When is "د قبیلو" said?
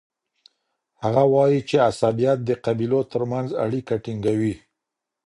2.45-2.99